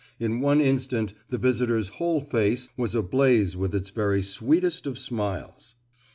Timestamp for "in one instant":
0.19-1.13